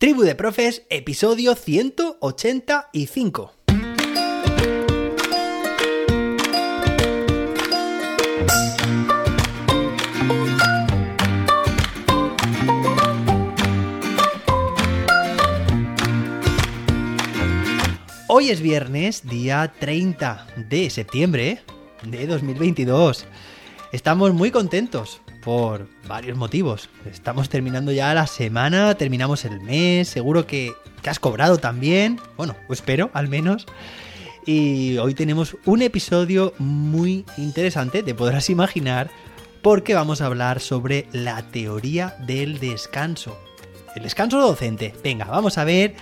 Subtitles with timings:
[0.00, 3.52] Tribu de Profes, episodio 185.
[18.28, 21.60] Hoy es viernes, día 30 de septiembre
[22.04, 23.26] de 2022.
[23.92, 26.88] Estamos muy contentos por varios motivos.
[27.10, 30.72] Estamos terminando ya la semana, terminamos el mes, seguro que,
[31.04, 33.66] has cobrado también, bueno, espero al menos.
[34.46, 39.10] Y hoy tenemos un episodio muy interesante, te podrás imaginar,
[39.62, 43.38] porque vamos a hablar sobre la teoría del descanso.
[43.94, 44.94] El descanso docente.
[45.02, 45.94] Venga, vamos a ver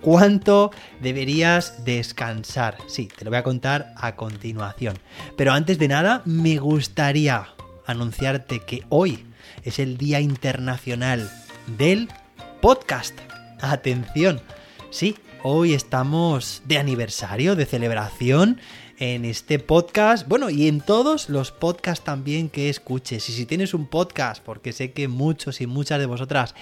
[0.00, 2.78] cuánto deberías descansar.
[2.86, 4.98] Sí, te lo voy a contar a continuación.
[5.36, 7.54] Pero antes de nada, me gustaría
[7.86, 9.24] anunciarte que hoy
[9.62, 11.30] es el Día Internacional
[11.78, 12.08] del
[12.60, 13.18] Podcast.
[13.60, 14.40] Atención,
[14.90, 18.60] sí, hoy estamos de aniversario, de celebración
[18.98, 23.28] en este podcast, bueno, y en todos los podcasts también que escuches.
[23.28, 26.54] Y si tienes un podcast, porque sé que muchos y muchas de vosotras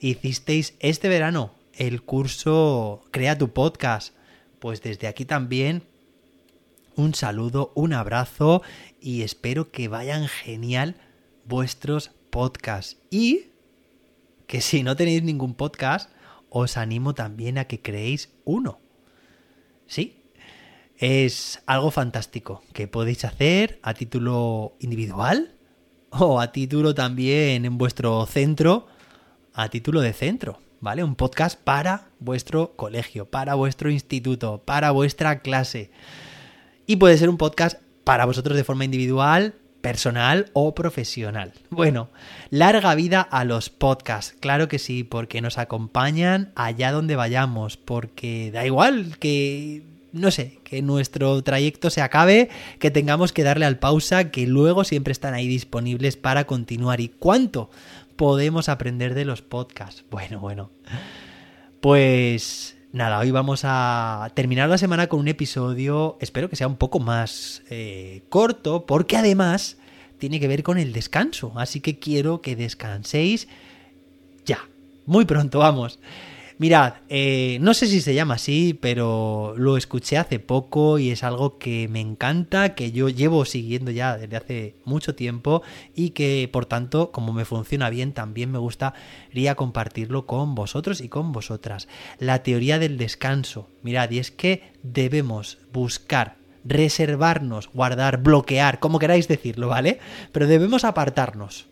[0.00, 4.14] hicisteis este verano el curso Crea tu podcast,
[4.58, 5.82] pues desde aquí también
[7.00, 8.62] un saludo, un abrazo
[9.00, 10.96] y espero que vayan genial
[11.44, 12.98] vuestros podcasts.
[13.10, 13.46] Y
[14.46, 16.10] que si no tenéis ningún podcast,
[16.50, 18.80] os animo también a que creéis uno.
[19.86, 20.22] Sí,
[20.96, 25.56] es algo fantástico que podéis hacer a título individual
[26.10, 28.86] o a título también en vuestro centro,
[29.54, 30.58] a título de centro.
[30.82, 31.04] ¿Vale?
[31.04, 35.90] Un podcast para vuestro colegio, para vuestro instituto, para vuestra clase.
[36.86, 41.52] Y puede ser un podcast para vosotros de forma individual, personal o profesional.
[41.70, 42.10] Bueno,
[42.50, 48.50] larga vida a los podcasts, claro que sí, porque nos acompañan allá donde vayamos, porque
[48.52, 53.78] da igual que, no sé, que nuestro trayecto se acabe, que tengamos que darle al
[53.78, 57.00] pausa, que luego siempre están ahí disponibles para continuar.
[57.00, 57.70] ¿Y cuánto
[58.16, 60.04] podemos aprender de los podcasts?
[60.10, 60.70] Bueno, bueno.
[61.80, 66.74] Pues Nada, hoy vamos a terminar la semana con un episodio, espero que sea un
[66.74, 69.76] poco más eh, corto, porque además
[70.18, 73.46] tiene que ver con el descanso, así que quiero que descanséis
[74.44, 74.68] ya,
[75.06, 76.00] muy pronto, vamos.
[76.60, 81.24] Mirad, eh, no sé si se llama así, pero lo escuché hace poco y es
[81.24, 85.62] algo que me encanta, que yo llevo siguiendo ya desde hace mucho tiempo
[85.94, 91.08] y que por tanto, como me funciona bien, también me gustaría compartirlo con vosotros y
[91.08, 91.88] con vosotras.
[92.18, 93.66] La teoría del descanso.
[93.82, 99.98] Mirad, y es que debemos buscar reservarnos, guardar, bloquear, como queráis decirlo, ¿vale?
[100.30, 101.68] Pero debemos apartarnos.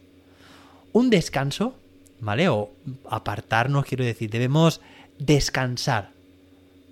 [0.93, 1.75] Un descanso
[2.21, 2.49] ¿vale?
[2.49, 2.71] O
[3.09, 4.81] apartarnos, quiero decir, debemos
[5.19, 6.11] descansar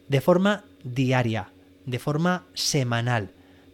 [0.09, 1.51] de forma diaria,
[1.85, 3.31] de forma semanal,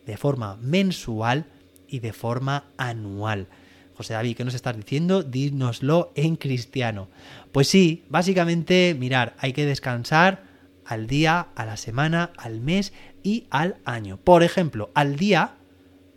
[0.07, 1.47] de forma mensual
[1.89, 3.49] y de forma anual.
[3.95, 5.23] José David, ¿qué nos estás diciendo?
[5.23, 7.09] Dínoslo en cristiano.
[7.53, 10.45] Pues sí, básicamente, mirar, hay que descansar
[10.85, 12.93] al día, a la semana, al mes
[13.23, 14.17] y al año.
[14.17, 15.55] Por ejemplo, al día,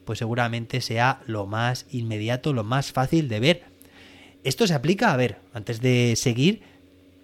[0.05, 3.74] pues seguramente sea lo más inmediato, lo más fácil de ver
[4.45, 6.61] esto se aplica, a ver, antes de seguir,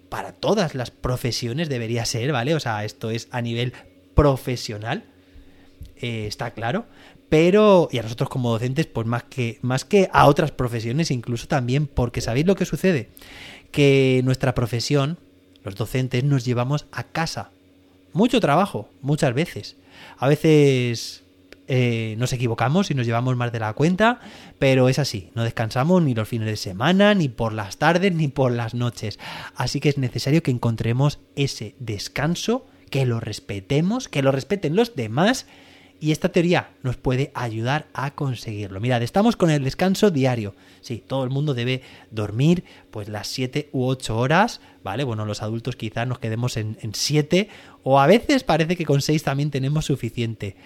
[0.08, 2.54] para todas las profesiones debería ser, ¿vale?
[2.54, 3.72] O sea, esto es a nivel
[4.14, 5.04] profesional,
[5.96, 6.84] eh, está claro.
[7.28, 11.46] Pero, y a nosotros como docentes, pues más que, más que a otras profesiones, incluso
[11.46, 13.08] también, porque sabéis lo que sucede,
[13.70, 15.16] que nuestra profesión,
[15.64, 17.50] los docentes, nos llevamos a casa.
[18.12, 19.76] Mucho trabajo, muchas veces.
[20.18, 21.21] A veces
[21.74, 24.20] eh, nos equivocamos y nos llevamos más de la cuenta,
[24.58, 28.28] pero es así, no descansamos ni los fines de semana, ni por las tardes, ni
[28.28, 29.18] por las noches.
[29.56, 34.96] Así que es necesario que encontremos ese descanso, que lo respetemos, que lo respeten los
[34.96, 35.46] demás.
[35.98, 38.78] Y esta teoría nos puede ayudar a conseguirlo.
[38.78, 40.54] Mirad, estamos con el descanso diario.
[40.82, 45.04] Sí, todo el mundo debe dormir pues las 7 u 8 horas, ¿vale?
[45.04, 47.48] Bueno, los adultos quizás nos quedemos en 7
[47.82, 50.56] o a veces parece que con 6 también tenemos suficiente.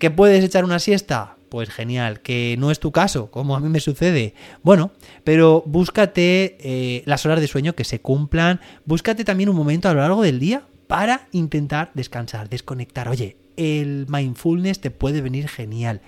[0.00, 1.36] ¿Que puedes echar una siesta?
[1.50, 4.32] Pues genial, que no es tu caso, como a mí me sucede.
[4.62, 4.92] Bueno,
[5.24, 9.92] pero búscate eh, las horas de sueño que se cumplan, búscate también un momento a
[9.92, 13.10] lo largo del día para intentar descansar, desconectar.
[13.10, 16.00] Oye, el mindfulness te puede venir genial.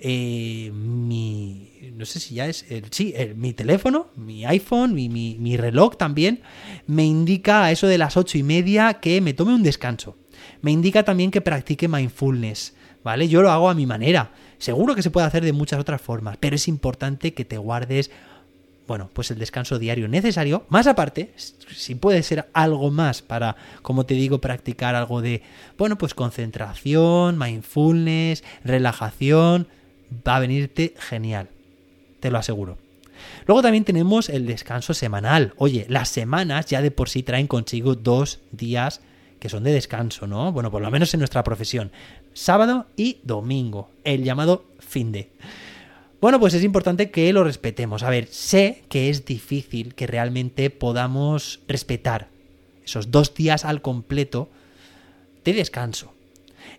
[0.00, 5.36] Eh, mi, no sé si ya es, el, sí, mi teléfono, mi iPhone, mi, mi,
[5.38, 6.40] mi reloj también,
[6.86, 10.16] me indica a eso de las ocho y media que me tome un descanso.
[10.62, 12.72] Me indica también que practique mindfulness.
[13.04, 13.28] ¿Vale?
[13.28, 14.32] Yo lo hago a mi manera.
[14.58, 18.10] Seguro que se puede hacer de muchas otras formas, pero es importante que te guardes
[18.86, 24.04] bueno, pues el descanso diario necesario, más aparte, si puede ser algo más para, como
[24.04, 25.42] te digo, practicar algo de,
[25.78, 29.68] bueno, pues concentración, mindfulness, relajación,
[30.26, 31.48] va a venirte genial,
[32.20, 32.76] te lo aseguro.
[33.46, 35.54] Luego también tenemos el descanso semanal.
[35.56, 39.00] Oye, las semanas ya de por sí traen consigo dos días
[39.38, 40.52] que son de descanso, ¿no?
[40.52, 41.92] Bueno, por lo menos en nuestra profesión.
[42.34, 45.30] Sábado y domingo, el llamado fin de.
[46.20, 48.02] Bueno, pues es importante que lo respetemos.
[48.02, 52.28] A ver, sé que es difícil que realmente podamos respetar
[52.84, 54.48] esos dos días al completo
[55.44, 56.12] de descanso.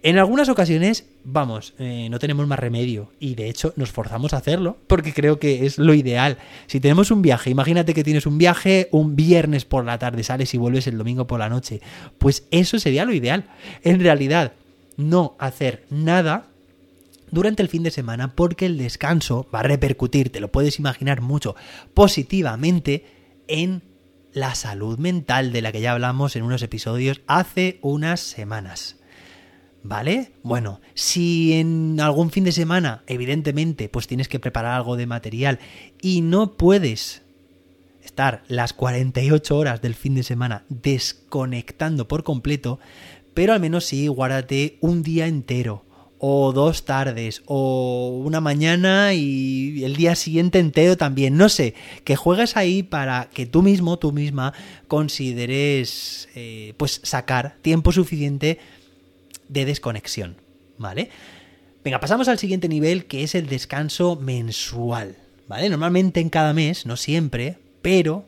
[0.03, 4.37] En algunas ocasiones, vamos, eh, no tenemos más remedio y de hecho nos forzamos a
[4.37, 6.37] hacerlo porque creo que es lo ideal.
[6.67, 10.53] Si tenemos un viaje, imagínate que tienes un viaje un viernes por la tarde, sales
[10.53, 11.81] y vuelves el domingo por la noche,
[12.17, 13.45] pues eso sería lo ideal.
[13.83, 14.53] En realidad,
[14.97, 16.47] no hacer nada
[17.31, 21.21] durante el fin de semana porque el descanso va a repercutir, te lo puedes imaginar
[21.21, 21.55] mucho,
[21.93, 23.05] positivamente
[23.47, 23.81] en
[24.33, 28.97] la salud mental de la que ya hablamos en unos episodios hace unas semanas.
[29.81, 30.31] ¿Vale?
[30.41, 35.59] Bueno, si en algún fin de semana, evidentemente, pues tienes que preparar algo de material
[36.01, 37.21] y no puedes
[38.03, 42.79] estar las 48 horas del fin de semana desconectando por completo,
[43.35, 45.85] pero al menos sí, guárdate un día entero
[46.17, 51.37] o dos tardes, o una mañana y el día siguiente entero también.
[51.37, 54.53] No sé, que juegues ahí para que tú mismo, tú misma,
[54.87, 58.59] consideres eh, pues sacar tiempo suficiente
[59.49, 60.35] de desconexión.
[60.77, 61.09] ¿Vale?
[61.83, 65.17] Venga, pasamos al siguiente nivel que es el descanso mensual.
[65.47, 65.69] ¿Vale?
[65.69, 68.25] Normalmente en cada mes, no siempre, pero.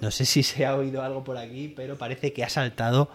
[0.00, 3.10] No sé si se ha oído algo por aquí, pero parece que ha saltado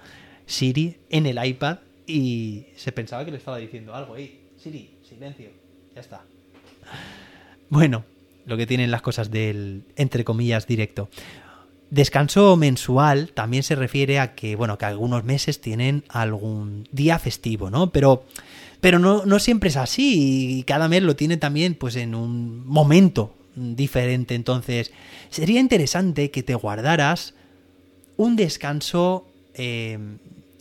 [0.45, 4.16] Siri en el iPad y se pensaba que le estaba diciendo algo.
[4.16, 5.50] ¡Ey, Siri, silencio!
[5.95, 6.24] Ya está.
[7.69, 8.04] Bueno,
[8.45, 11.10] lo que tienen las cosas del, entre comillas, directo.
[11.89, 17.69] Descanso mensual también se refiere a que, bueno, que algunos meses tienen algún día festivo,
[17.69, 17.92] ¿no?
[17.92, 18.25] Pero,
[18.80, 22.66] pero no, no siempre es así y cada mes lo tiene también, pues, en un
[22.66, 24.36] momento diferente.
[24.36, 24.92] Entonces,
[25.30, 27.33] sería interesante que te guardaras
[28.18, 29.98] un descanso eh,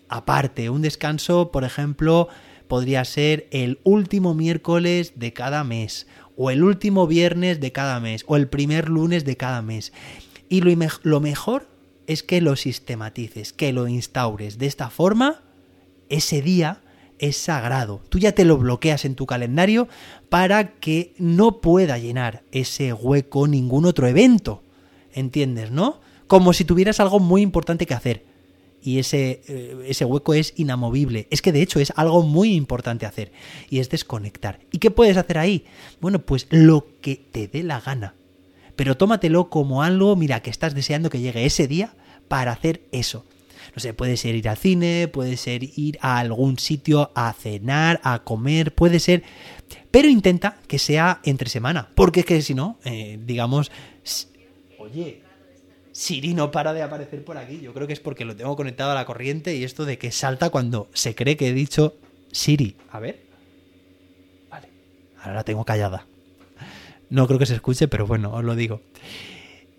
[0.09, 0.71] aparte.
[0.71, 2.29] Un descanso, por ejemplo,
[2.69, 6.07] podría ser el último miércoles de cada mes,
[6.37, 9.93] o el último viernes de cada mes, o el primer lunes de cada mes.
[10.49, 11.69] Y lo, mejor
[12.07, 14.59] es que lo sistematices, que lo instaures.
[14.59, 15.43] De esta forma,
[16.09, 16.81] ese día
[17.21, 18.01] es sagrado.
[18.09, 19.89] Tú ya te lo bloqueas en tu calendario
[20.29, 24.63] para que no pueda llenar ese hueco ningún otro evento.
[25.13, 26.01] ¿Entiendes, no?
[26.27, 28.25] Como si tuvieras algo muy importante que hacer
[28.83, 31.27] y ese, eh, ese hueco es inamovible.
[31.31, 33.33] Es que de hecho es algo muy importante hacer
[33.69, 34.61] y es desconectar.
[34.73, 35.67] ¿Y qué puedes hacer ahí?
[36.01, 38.15] Bueno, pues lo que te dé la gana.
[38.77, 41.95] Pero tómatelo como algo, mira, que estás deseando que llegue ese día
[42.29, 43.27] para hacer eso.
[43.75, 48.01] No sé, puede ser ir al cine, puede ser ir a algún sitio a cenar,
[48.03, 49.23] a comer, puede ser...
[49.91, 53.71] Pero intenta que sea entre semana, porque es que si no, eh, digamos...
[54.79, 55.23] Oye,
[55.93, 57.61] Siri no para de aparecer por aquí.
[57.61, 60.13] Yo creo que es porque lo tengo conectado a la corriente y esto de que
[60.13, 61.97] salta cuando se cree que he dicho
[62.33, 62.77] Siri.
[62.91, 63.21] A ver.
[64.49, 64.69] Vale.
[65.21, 66.07] Ahora la tengo callada.
[67.11, 68.81] No creo que se escuche, pero bueno, os lo digo.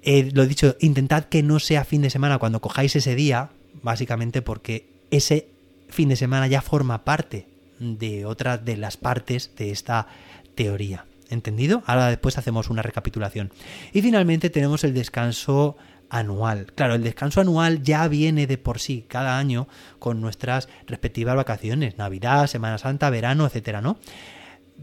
[0.03, 3.51] Eh, lo dicho, intentad que no sea fin de semana cuando cojáis ese día,
[3.81, 5.47] básicamente porque ese
[5.89, 7.47] fin de semana ya forma parte
[7.79, 10.07] de otra de las partes de esta
[10.55, 11.05] teoría.
[11.29, 11.81] ¿Entendido?
[11.85, 13.51] Ahora después hacemos una recapitulación.
[13.93, 15.77] Y finalmente tenemos el descanso
[16.09, 16.67] anual.
[16.75, 21.97] Claro, el descanso anual ya viene de por sí cada año con nuestras respectivas vacaciones,
[21.97, 23.97] Navidad, Semana Santa, verano, etcétera, ¿no?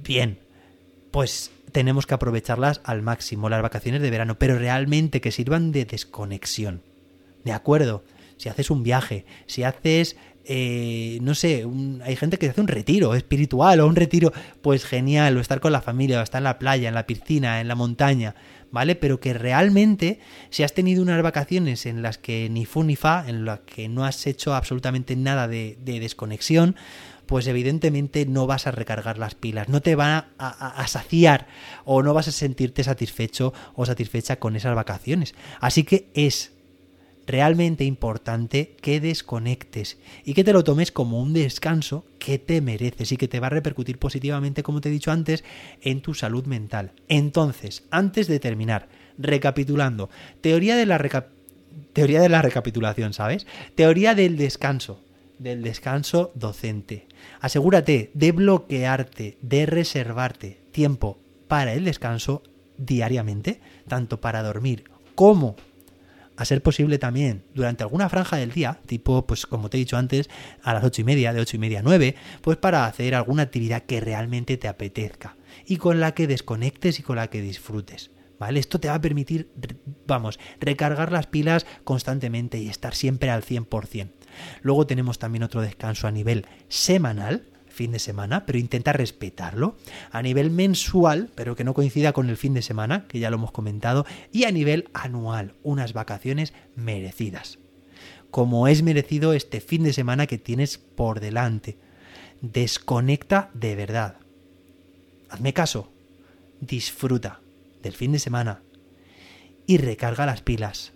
[0.03, 0.39] Bien,
[1.11, 5.85] pues tenemos que aprovecharlas al máximo, las vacaciones de verano, pero realmente que sirvan de
[5.85, 6.81] desconexión.
[7.45, 8.03] ¿De acuerdo?
[8.39, 10.17] Si haces un viaje, si haces
[10.51, 11.67] eh, no sé,
[12.03, 15.73] hay gente que hace un retiro espiritual o un retiro, pues genial, o estar con
[15.73, 18.35] la familia, o estar en la playa, en la piscina, en la montaña,
[18.71, 18.95] ¿vale?
[18.95, 23.29] Pero que realmente, si has tenido unas vacaciones en las que ni fu ni fa,
[23.29, 26.77] en las que no has hecho absolutamente nada de, desconexión,
[27.27, 31.47] pues evidentemente no vas a recargar las pilas, no te van a, saciar
[31.85, 35.35] o no vas a sentirte satisfecho o satisfecha con esas vacaciones.
[35.61, 36.53] Así que es
[37.29, 43.13] realmente importante que desconectes y que te lo tomes como un descanso que te mereces
[43.13, 45.45] y que te va a repercutir positivamente, como te he dicho antes,
[45.83, 46.93] en tu salud mental.
[47.09, 50.09] Entonces, antes de terminar, recapitulando,
[50.41, 50.99] teoría de la,
[51.93, 53.47] teoría de la recapitulación, ¿sabes?
[53.75, 55.01] Teoría del descanso,
[55.39, 57.07] del descanso docente.
[57.41, 62.43] Asegúrate de bloquearte, de reservarte tiempo para el descanso
[62.79, 65.57] diariamente, tanto para dormir como
[66.39, 69.97] a ser posible también durante alguna franja del día, tipo, pues como te he dicho
[69.97, 70.31] antes,
[70.63, 73.43] a las ocho y media, de ocho y media a nueve, pues para hacer alguna
[73.43, 78.13] actividad que realmente te apetezca y con la que desconectes y con la que disfrutes.
[78.39, 78.61] ¿Vale?
[78.61, 79.51] Esto te va a permitir,
[80.07, 84.13] vamos, recargar las pilas constantemente y estar siempre al 100%.
[84.63, 89.77] Luego tenemos también otro descanso a nivel semanal, fin de semana, pero intenta respetarlo.
[90.11, 93.37] A nivel mensual, pero que no coincida con el fin de semana, que ya lo
[93.37, 94.05] hemos comentado.
[94.33, 97.61] Y a nivel anual, unas vacaciones merecidas.
[98.33, 101.79] Como es merecido este fin de semana que tienes por delante.
[102.41, 104.17] Desconecta de verdad.
[105.31, 105.93] Hazme caso.
[106.61, 107.41] Disfruta
[107.81, 108.61] del fin de semana.
[109.69, 110.93] Y recarga las pilas.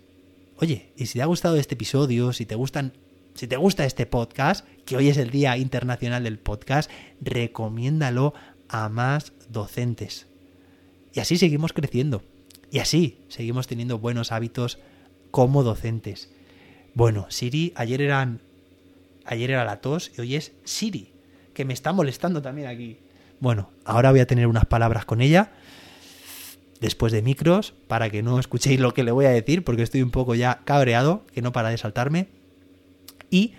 [0.57, 2.91] Oye, y si te ha gustado este episodio, si te gustan
[3.33, 8.33] si te gusta este podcast, que hoy es el Día Internacional del Podcast, recomiéndalo
[8.69, 10.27] a más docentes.
[11.13, 12.23] Y así seguimos creciendo.
[12.69, 14.79] Y así seguimos teniendo buenos hábitos
[15.31, 16.29] como docentes.
[16.93, 18.39] Bueno, Siri, ayer eran.
[19.25, 21.11] Ayer era la tos y hoy es Siri,
[21.53, 22.99] que me está molestando también aquí.
[23.39, 25.53] Bueno, ahora voy a tener unas palabras con ella
[26.81, 30.01] después de micros para que no escuchéis lo que le voy a decir porque estoy
[30.01, 32.27] un poco ya cabreado, que no para de saltarme
[33.33, 33.55] y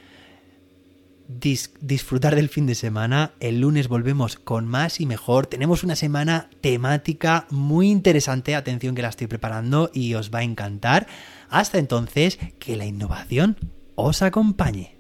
[1.80, 3.32] disfrutar del fin de semana.
[3.40, 5.46] El lunes volvemos con más y mejor.
[5.46, 8.54] Tenemos una semana temática muy interesante.
[8.54, 11.08] Atención que la estoy preparando y os va a encantar.
[11.48, 13.56] Hasta entonces, que la innovación
[13.96, 14.93] os acompañe.